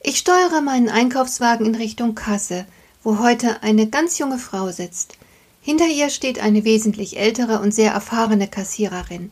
[0.00, 2.66] Ich steuere meinen Einkaufswagen in Richtung Kasse,
[3.02, 5.18] wo heute eine ganz junge Frau sitzt.
[5.60, 9.30] Hinter ihr steht eine wesentlich ältere und sehr erfahrene Kassiererin.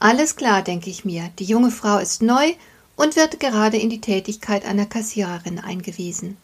[0.00, 2.54] Alles klar, denke ich mir, die junge Frau ist neu
[2.96, 6.36] und wird gerade in die Tätigkeit einer Kassiererin eingewiesen.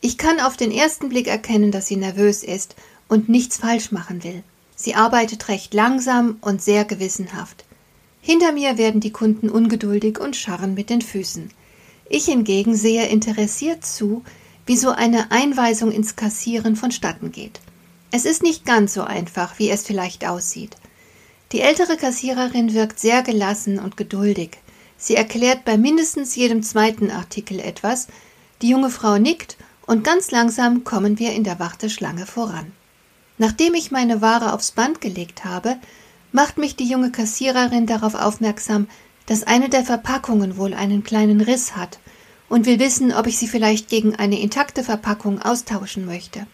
[0.00, 2.74] Ich kann auf den ersten Blick erkennen, dass sie nervös ist
[3.08, 4.42] und nichts falsch machen will.
[4.74, 7.64] Sie arbeitet recht langsam und sehr gewissenhaft.
[8.20, 11.50] Hinter mir werden die Kunden ungeduldig und scharren mit den Füßen.
[12.08, 14.22] Ich hingegen sehe interessiert zu,
[14.66, 17.60] wie so eine Einweisung ins Kassieren vonstatten geht.
[18.10, 20.76] Es ist nicht ganz so einfach, wie es vielleicht aussieht.
[21.52, 24.58] Die ältere Kassiererin wirkt sehr gelassen und geduldig.
[24.96, 28.08] Sie erklärt bei mindestens jedem zweiten Artikel etwas,
[28.62, 32.72] die junge Frau nickt und ganz langsam kommen wir in der Warteschlange voran.
[33.36, 35.76] Nachdem ich meine Ware aufs Band gelegt habe,
[36.32, 38.88] macht mich die junge Kassiererin darauf aufmerksam,
[39.26, 41.98] dass eine der Verpackungen wohl einen kleinen Riss hat
[42.48, 46.46] und will wissen, ob ich sie vielleicht gegen eine intakte Verpackung austauschen möchte.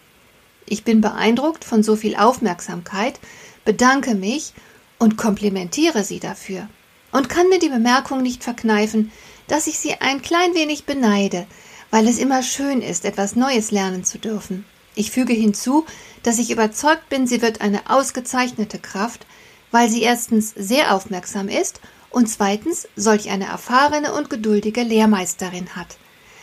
[0.66, 3.18] Ich bin beeindruckt von so viel Aufmerksamkeit,
[3.64, 4.54] bedanke mich
[4.98, 6.68] und komplimentiere sie dafür
[7.12, 9.10] und kann mir die Bemerkung nicht verkneifen,
[9.48, 11.46] dass ich sie ein klein wenig beneide,
[11.90, 14.64] weil es immer schön ist, etwas Neues lernen zu dürfen.
[14.94, 15.86] Ich füge hinzu,
[16.22, 19.26] dass ich überzeugt bin, sie wird eine ausgezeichnete Kraft,
[19.72, 21.80] weil sie erstens sehr aufmerksam ist
[22.10, 25.96] und zweitens solch eine erfahrene und geduldige Lehrmeisterin hat.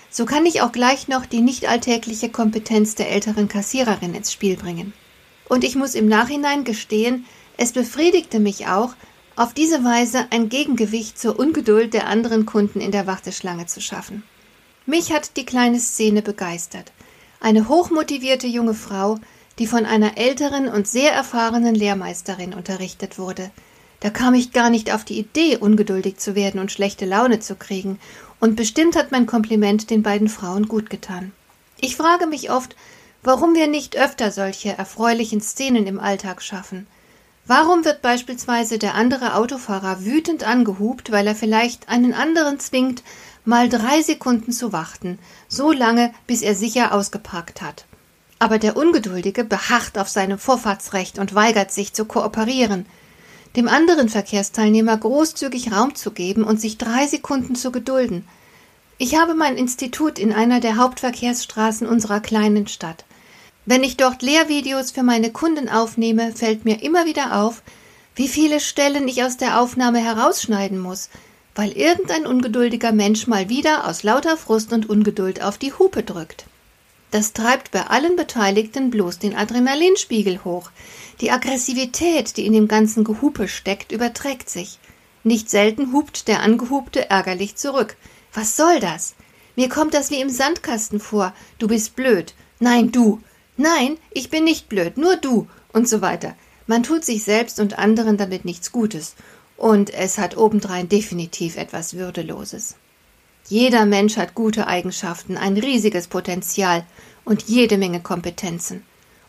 [0.09, 4.55] So kann ich auch gleich noch die nicht alltägliche Kompetenz der älteren Kassiererin ins Spiel
[4.55, 4.93] bringen.
[5.49, 7.25] Und ich muss im Nachhinein gestehen,
[7.57, 8.95] es befriedigte mich auch,
[9.35, 14.23] auf diese Weise ein Gegengewicht zur Ungeduld der anderen Kunden in der Warteschlange zu schaffen.
[14.85, 16.91] Mich hat die kleine Szene begeistert.
[17.39, 19.19] Eine hochmotivierte junge Frau,
[19.59, 23.51] die von einer älteren und sehr erfahrenen Lehrmeisterin unterrichtet wurde,
[23.99, 27.55] da kam ich gar nicht auf die Idee, ungeduldig zu werden und schlechte Laune zu
[27.55, 27.99] kriegen,
[28.39, 31.31] und bestimmt hat mein Kompliment den beiden Frauen gut getan.
[31.79, 32.75] Ich frage mich oft,
[33.23, 36.85] warum wir nicht öfter solche erfreulichen Szenen im Alltag schaffen.
[37.47, 43.03] Warum wird beispielsweise der andere Autofahrer wütend angehupt, weil er vielleicht einen anderen zwingt,
[43.45, 47.85] mal drei Sekunden zu warten, so lange, bis er sicher ausgeparkt hat.
[48.37, 52.85] Aber der Ungeduldige beharrt auf seinem Vorfahrtsrecht und weigert sich zu kooperieren
[53.57, 58.25] dem anderen Verkehrsteilnehmer großzügig Raum zu geben und sich drei Sekunden zu gedulden.
[58.99, 63.03] Ich habe mein Institut in einer der Hauptverkehrsstraßen unserer kleinen Stadt.
[63.65, 67.63] Wenn ich dort Lehrvideos für meine Kunden aufnehme, fällt mir immer wieder auf,
[68.15, 71.09] wie viele Stellen ich aus der Aufnahme herausschneiden muss,
[71.55, 76.45] weil irgendein ungeduldiger Mensch mal wieder aus lauter Frust und Ungeduld auf die Hupe drückt.
[77.11, 80.71] Das treibt bei allen Beteiligten bloß den Adrenalinspiegel hoch.
[81.21, 84.79] Die Aggressivität, die in dem ganzen Gehupe steckt, überträgt sich.
[85.23, 87.95] Nicht selten hupt der Angehubte ärgerlich zurück.
[88.33, 89.15] Was soll das?
[89.55, 91.33] Mir kommt das wie im Sandkasten vor.
[91.59, 92.33] Du bist blöd.
[92.59, 93.21] Nein, du.
[93.55, 95.47] Nein, ich bin nicht blöd, nur du.
[95.73, 96.35] Und so weiter.
[96.67, 99.15] Man tut sich selbst und anderen damit nichts Gutes.
[99.55, 102.75] Und es hat obendrein definitiv etwas Würdeloses.
[103.49, 106.85] Jeder Mensch hat gute Eigenschaften, ein riesiges Potenzial
[107.23, 108.83] und jede Menge Kompetenzen.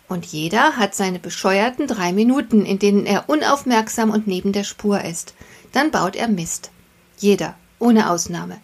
[0.09, 5.05] Und jeder hat seine bescheuerten drei Minuten, in denen er unaufmerksam und neben der Spur
[5.05, 5.35] ist.
[5.73, 6.71] Dann baut er Mist.
[7.19, 8.59] Jeder, ohne Ausnahme.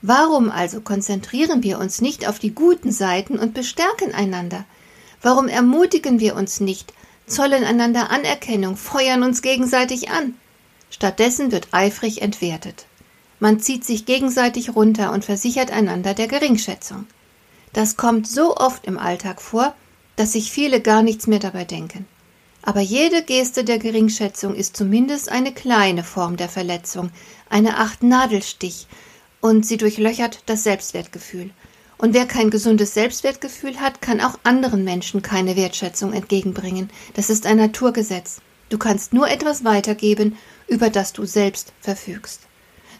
[0.00, 4.64] Warum also konzentrieren wir uns nicht auf die guten Seiten und bestärken einander?
[5.20, 6.94] Warum ermutigen wir uns nicht,
[7.26, 10.34] zollen einander Anerkennung, feuern uns gegenseitig an?
[10.88, 12.86] Stattdessen wird eifrig entwertet.
[13.38, 17.06] Man zieht sich gegenseitig runter und versichert einander der Geringschätzung.
[17.72, 19.74] Das kommt so oft im Alltag vor,
[20.16, 22.06] dass sich viele gar nichts mehr dabei denken.
[22.62, 27.10] Aber jede Geste der Geringschätzung ist zumindest eine kleine Form der Verletzung,
[27.48, 28.86] eine Art Nadelstich,
[29.40, 31.50] und sie durchlöchert das Selbstwertgefühl.
[31.98, 36.90] Und wer kein gesundes Selbstwertgefühl hat, kann auch anderen Menschen keine Wertschätzung entgegenbringen.
[37.14, 38.40] Das ist ein Naturgesetz.
[38.68, 40.36] Du kannst nur etwas weitergeben,
[40.66, 42.40] über das du selbst verfügst.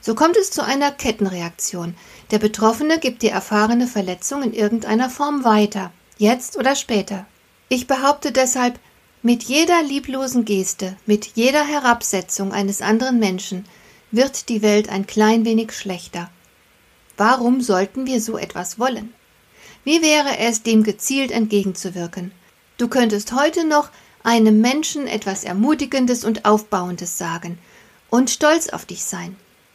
[0.06, 1.96] So kommt es zu einer Kettenreaktion.
[2.30, 7.26] Der Betroffene gibt die erfahrene Verletzung in irgendeiner Form weiter, jetzt oder später.
[7.68, 8.78] Ich behaupte deshalb,
[9.22, 13.64] mit jeder lieblosen Geste, mit jeder Herabsetzung eines anderen Menschen
[14.12, 16.30] wird die Welt ein klein wenig schlechter.
[17.16, 19.12] Warum sollten wir so etwas wollen?
[19.82, 22.30] Wie wäre es, dem gezielt entgegenzuwirken?
[22.78, 23.90] Du könntest heute noch
[24.22, 27.58] einem Menschen etwas Ermutigendes und Aufbauendes sagen
[28.08, 29.36] und stolz auf dich sein.